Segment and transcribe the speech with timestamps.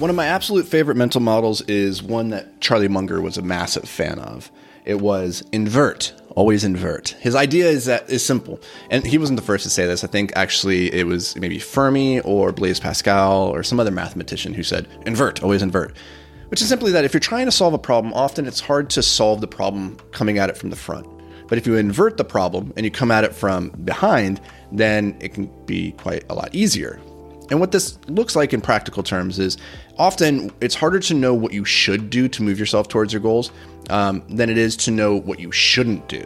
[0.00, 3.86] One of my absolute favorite mental models is one that Charlie Munger was a massive
[3.86, 4.50] fan of.
[4.86, 7.10] It was invert, always invert.
[7.20, 10.02] His idea is that is simple, and he wasn't the first to say this.
[10.02, 14.62] I think actually it was maybe Fermi or Blaise Pascal or some other mathematician who
[14.62, 15.94] said invert, always invert.
[16.48, 19.02] Which is simply that if you're trying to solve a problem, often it's hard to
[19.02, 21.06] solve the problem coming at it from the front.
[21.46, 24.40] But if you invert the problem and you come at it from behind,
[24.72, 26.98] then it can be quite a lot easier.
[27.50, 29.56] And what this looks like in practical terms is
[29.98, 33.50] often it's harder to know what you should do to move yourself towards your goals
[33.90, 36.24] um, than it is to know what you shouldn't do.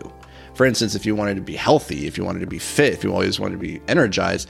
[0.55, 3.03] For instance, if you wanted to be healthy, if you wanted to be fit, if
[3.03, 4.49] you always wanted to be energized,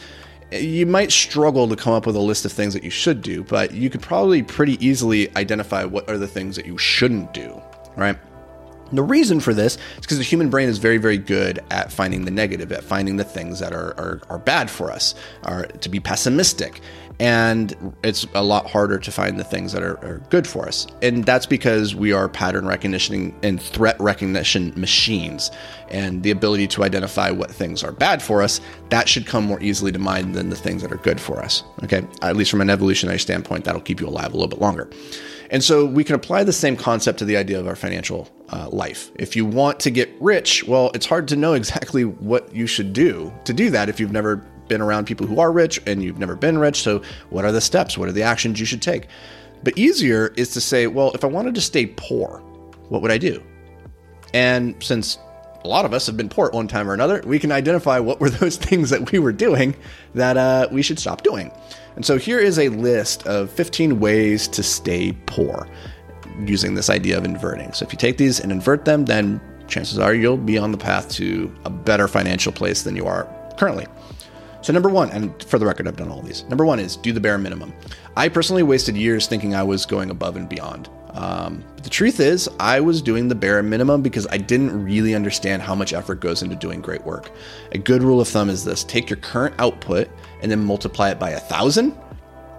[0.52, 3.42] you might struggle to come up with a list of things that you should do,
[3.44, 7.60] but you could probably pretty easily identify what are the things that you shouldn't do,
[7.96, 8.18] right?
[8.92, 12.24] The reason for this is because the human brain is very, very good at finding
[12.24, 15.88] the negative, at finding the things that are, are, are bad for us, are to
[15.88, 16.80] be pessimistic.
[17.20, 20.86] And it's a lot harder to find the things that are, are good for us.
[21.00, 25.50] And that's because we are pattern recognition and threat recognition machines.
[25.88, 29.62] And the ability to identify what things are bad for us, that should come more
[29.62, 31.62] easily to mind than the things that are good for us.
[31.84, 32.04] Okay.
[32.20, 34.90] At least from an evolutionary standpoint, that'll keep you alive a little bit longer.
[35.54, 38.68] And so we can apply the same concept to the idea of our financial uh,
[38.70, 39.12] life.
[39.14, 42.92] If you want to get rich, well, it's hard to know exactly what you should
[42.92, 46.18] do to do that if you've never been around people who are rich and you've
[46.18, 46.82] never been rich.
[46.82, 47.96] So, what are the steps?
[47.96, 49.06] What are the actions you should take?
[49.62, 52.40] But easier is to say, well, if I wanted to stay poor,
[52.88, 53.40] what would I do?
[54.32, 55.20] And since
[55.64, 57.98] a lot of us have been poor at one time or another, we can identify
[57.98, 59.74] what were those things that we were doing
[60.14, 61.50] that uh, we should stop doing.
[61.96, 65.68] And so here is a list of 15 ways to stay poor
[66.44, 67.72] using this idea of inverting.
[67.72, 70.78] So if you take these and invert them, then chances are you'll be on the
[70.78, 73.86] path to a better financial place than you are currently.
[74.60, 76.44] So, number one, and for the record, I've done all these.
[76.44, 77.74] Number one is do the bare minimum.
[78.16, 80.88] I personally wasted years thinking I was going above and beyond.
[81.14, 85.14] Um, but the truth is, I was doing the bare minimum because I didn't really
[85.14, 87.30] understand how much effort goes into doing great work.
[87.72, 90.08] A good rule of thumb is this take your current output
[90.42, 91.96] and then multiply it by a thousand,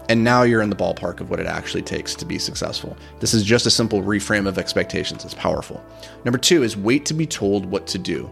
[0.08, 2.96] and now you're in the ballpark of what it actually takes to be successful.
[3.20, 5.26] This is just a simple reframe of expectations.
[5.26, 5.84] It's powerful.
[6.24, 8.32] Number two is wait to be told what to do.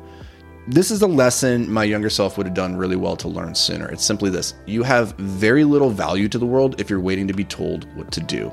[0.68, 3.90] This is a lesson my younger self would have done really well to learn sooner.
[3.90, 7.34] It's simply this you have very little value to the world if you're waiting to
[7.34, 8.50] be told what to do.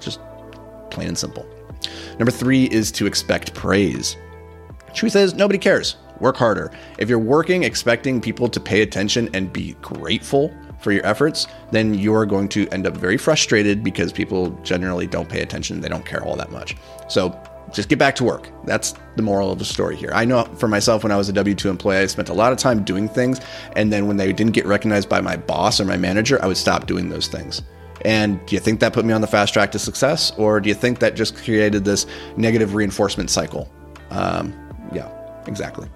[0.00, 0.20] Just
[0.94, 1.46] plain and simple.
[2.18, 4.16] Number three is to expect praise.
[4.94, 5.96] Truth is, nobody cares.
[6.20, 6.70] Work harder.
[6.98, 11.94] If you're working expecting people to pay attention and be grateful for your efforts, then
[11.94, 15.80] you're going to end up very frustrated because people generally don't pay attention.
[15.80, 16.76] They don't care all that much.
[17.08, 17.36] So
[17.72, 18.48] just get back to work.
[18.64, 20.12] That's the moral of the story here.
[20.14, 22.52] I know for myself, when I was a W 2 employee, I spent a lot
[22.52, 23.40] of time doing things.
[23.74, 26.56] And then when they didn't get recognized by my boss or my manager, I would
[26.56, 27.62] stop doing those things.
[28.04, 30.32] And do you think that put me on the fast track to success?
[30.36, 32.06] Or do you think that just created this
[32.36, 33.70] negative reinforcement cycle?
[34.10, 34.54] Um,
[34.92, 35.10] yeah,
[35.46, 35.88] exactly.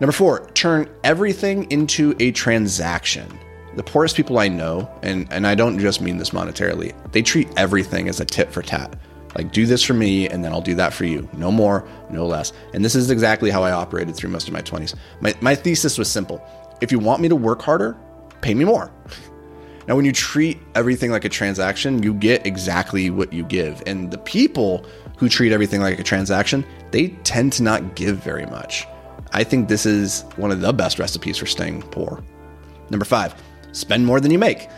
[0.00, 3.26] Number four, turn everything into a transaction.
[3.74, 7.48] The poorest people I know, and, and I don't just mean this monetarily, they treat
[7.56, 8.98] everything as a tit for tat.
[9.36, 11.28] Like, do this for me, and then I'll do that for you.
[11.34, 12.52] No more, no less.
[12.74, 14.94] And this is exactly how I operated through most of my 20s.
[15.20, 16.42] My, my thesis was simple
[16.80, 17.96] if you want me to work harder,
[18.40, 18.90] pay me more.
[19.88, 23.82] Now, when you treat everything like a transaction, you get exactly what you give.
[23.86, 24.84] And the people
[25.16, 28.86] who treat everything like a transaction, they tend to not give very much.
[29.32, 32.22] I think this is one of the best recipes for staying poor.
[32.90, 33.34] Number five,
[33.72, 34.68] spend more than you make.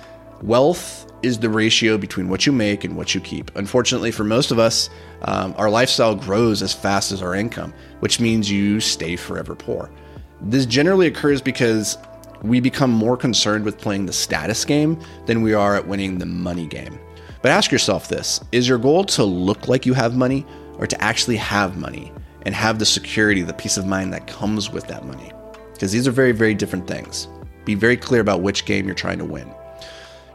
[0.43, 3.51] Wealth is the ratio between what you make and what you keep.
[3.57, 4.91] Unfortunately, for most of us,
[5.23, 9.91] um, our lifestyle grows as fast as our income, which means you stay forever poor.
[10.41, 11.99] This generally occurs because
[12.43, 16.27] we become more concerned with playing the status game than we are at winning the
[16.27, 16.99] money game.
[17.43, 20.47] But ask yourself this is your goal to look like you have money
[20.79, 24.71] or to actually have money and have the security, the peace of mind that comes
[24.71, 25.33] with that money?
[25.73, 27.29] Because these are very, very different things.
[27.65, 29.53] Be very clear about which game you're trying to win.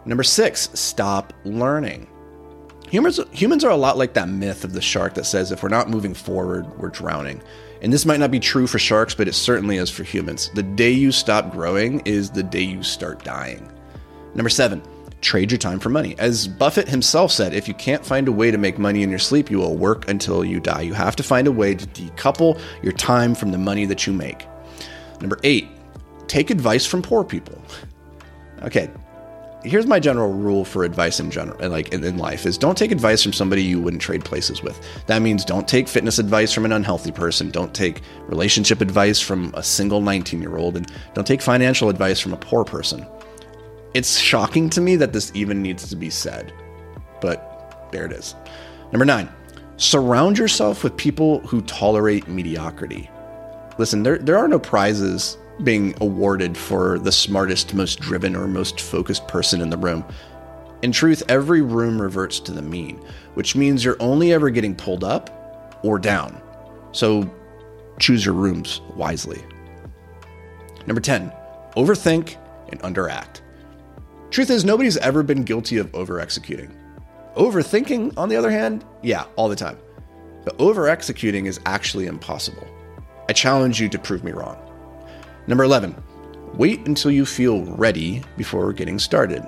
[0.06, 2.08] Number six, stop learning.
[2.90, 5.70] Humans, humans are a lot like that myth of the shark that says if we're
[5.70, 7.42] not moving forward, we're drowning.
[7.82, 10.50] And this might not be true for sharks, but it certainly is for humans.
[10.54, 13.72] The day you stop growing is the day you start dying.
[14.34, 14.82] Number seven,
[15.22, 16.16] trade your time for money.
[16.20, 19.20] As Buffett himself said, if you can't find a way to make money in your
[19.20, 20.82] sleep, you will work until you die.
[20.82, 24.14] You have to find a way to decouple your time from the money that you
[24.14, 24.46] make.
[25.22, 25.68] Number eight,
[26.28, 27.60] take advice from poor people.
[28.62, 28.90] Okay,
[29.66, 32.92] here's my general rule for advice in general like in, in, life is don't take
[32.92, 34.80] advice from somebody you wouldn't trade places with.
[35.08, 37.50] That means don't take fitness advice from an unhealthy person.
[37.50, 42.20] Don't take relationship advice from a single 19 year old and don't take financial advice
[42.20, 43.06] from a poor person.
[43.94, 46.54] It's shocking to me that this even needs to be said
[47.22, 48.36] but there it is.
[48.92, 49.30] Number nine
[49.78, 53.10] surround yourself with people who tolerate mediocrity.
[53.78, 58.81] Listen there, there are no prizes being awarded for the smartest, most driven, or most
[58.81, 60.04] focused person in the room.
[60.81, 62.98] In truth, every room reverts to the mean,
[63.34, 66.42] which means you're only ever getting pulled up or down.
[66.92, 67.30] So
[68.00, 69.42] choose your rooms wisely.
[70.86, 71.31] Number 10,
[71.75, 72.38] overthink
[72.69, 73.42] and underact.
[74.30, 76.75] Truth is, nobody's ever been guilty of over executing.
[77.36, 79.78] Overthinking, on the other hand, yeah, all the time.
[80.44, 82.68] But over executing is actually impossible.
[83.28, 84.65] I challenge you to prove me wrong.
[85.48, 85.96] Number 11,
[86.56, 89.46] wait until you feel ready before getting started.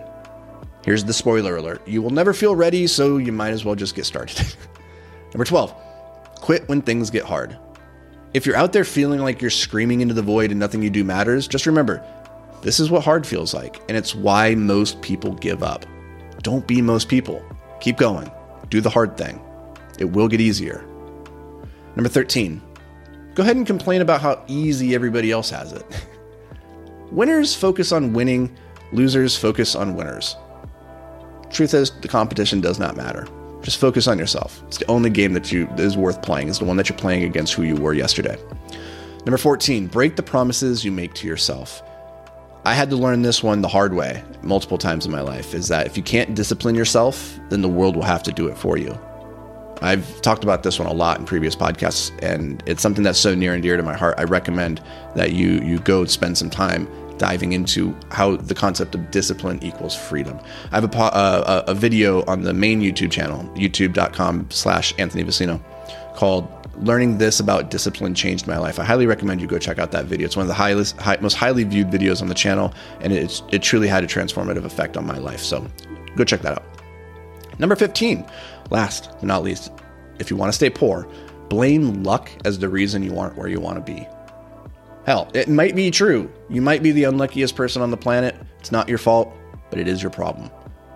[0.84, 3.96] Here's the spoiler alert you will never feel ready, so you might as well just
[3.96, 4.56] get started.
[5.34, 5.74] Number 12,
[6.36, 7.58] quit when things get hard.
[8.34, 11.04] If you're out there feeling like you're screaming into the void and nothing you do
[11.04, 12.04] matters, just remember
[12.62, 15.86] this is what hard feels like, and it's why most people give up.
[16.42, 17.44] Don't be most people.
[17.80, 18.32] Keep going.
[18.70, 19.42] Do the hard thing.
[20.00, 20.86] It will get easier.
[21.96, 22.62] Number 13,
[23.38, 25.86] Go ahead and complain about how easy everybody else has it.
[27.12, 28.58] Winners focus on winning,
[28.92, 30.36] losers focus on winners.
[31.52, 33.28] Truth is, the competition does not matter.
[33.62, 34.64] Just focus on yourself.
[34.66, 36.50] It's the only game that you is worth playing.
[36.50, 38.40] It's the one that you're playing against who you were yesterday.
[39.20, 41.84] Number 14, break the promises you make to yourself.
[42.66, 45.68] I had to learn this one the hard way multiple times in my life is
[45.68, 48.78] that if you can't discipline yourself, then the world will have to do it for
[48.78, 48.98] you.
[49.82, 53.36] I've talked about this one a lot in previous podcasts, and it's something that's so
[53.36, 54.16] near and dear to my heart.
[54.18, 54.82] I recommend
[55.16, 56.88] that you you go spend some time
[57.18, 60.40] diving into how the concept of discipline equals freedom.
[60.72, 65.60] I have a, uh, a video on the main YouTube channel, youtube.com slash Anthony Vicino,
[66.16, 66.48] called
[66.78, 68.80] Learning This About Discipline Changed My Life.
[68.80, 70.26] I highly recommend you go check out that video.
[70.26, 73.42] It's one of the highest, high, most highly viewed videos on the channel, and it's,
[73.52, 75.42] it truly had a transformative effect on my life.
[75.42, 75.66] So
[76.16, 76.77] go check that out.
[77.60, 78.26] Number 15,
[78.70, 79.72] last but not least,
[80.20, 81.08] if you want to stay poor,
[81.50, 84.08] blame luck as the reason you aren't where you want to be.
[85.06, 86.30] Hell, it might be true.
[86.50, 88.36] You might be the unluckiest person on the planet.
[88.60, 89.34] It's not your fault,
[89.70, 90.52] but it is your problem.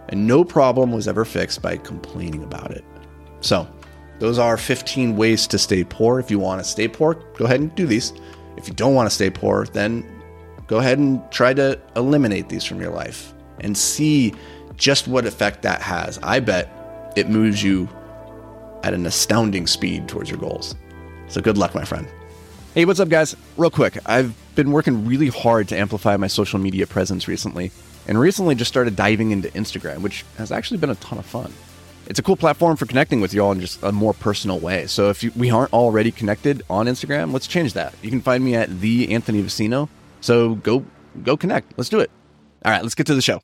[0.09, 2.83] And no problem was ever fixed by complaining about it.
[3.39, 3.67] So,
[4.19, 6.19] those are 15 ways to stay poor.
[6.19, 8.13] If you want to stay poor, go ahead and do these.
[8.57, 10.05] If you don't want to stay poor, then
[10.67, 14.33] go ahead and try to eliminate these from your life and see
[14.81, 16.19] just what effect that has.
[16.23, 16.67] I bet
[17.15, 17.87] it moves you
[18.83, 20.75] at an astounding speed towards your goals.
[21.27, 22.07] So good luck, my friend.
[22.73, 23.35] Hey, what's up, guys?
[23.57, 27.71] Real quick, I've been working really hard to amplify my social media presence recently,
[28.07, 31.53] and recently just started diving into Instagram, which has actually been a ton of fun.
[32.07, 34.87] It's a cool platform for connecting with you all in just a more personal way.
[34.87, 37.93] So if you, we aren't already connected on Instagram, let's change that.
[38.01, 39.89] You can find me at the Anthony Vicino.
[40.21, 40.83] So go
[41.23, 41.77] go connect.
[41.77, 42.09] Let's do it.
[42.65, 43.41] All right, let's get to the show.